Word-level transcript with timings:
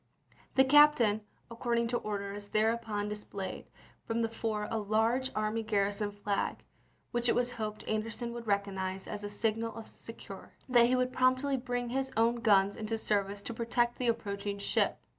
The 0.55 0.63
captain, 0.65 1.21
according 1.51 1.87
to 1.89 1.97
orders, 1.97 2.47
thereupon 2.47 3.07
dis 3.07 3.23
played 3.23 3.65
from 4.03 4.23
the 4.23 4.29
fore 4.29 4.67
a 4.71 4.79
large 4.79 5.29
army 5.35 5.61
garrison 5.61 6.11
flag 6.11 6.63
which 7.11 7.29
it 7.29 7.35
was 7.35 7.51
hoped 7.51 7.87
Anderson 7.87 8.33
would 8.33 8.47
recognize 8.47 9.05
as 9.05 9.23
a 9.23 9.29
signal 9.29 9.75
of 9.75 9.85
succor, 9.85 10.53
and 10.65 10.75
that 10.75 10.87
he 10.87 10.95
would 10.95 11.13
promptly 11.13 11.55
bring 11.55 11.89
his 11.89 12.11
own 12.17 12.37
guns 12.37 12.75
into 12.75 12.97
service 12.97 13.43
to 13.43 13.53
protect 13.53 13.99
the 13.99 14.07
approach 14.07 14.47
ing 14.47 14.57
ship. 14.57 14.97